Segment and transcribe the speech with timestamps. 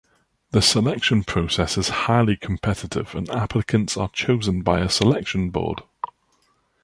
[0.49, 5.81] The selection process is highly competitive, and applicants are chosen by a selection board.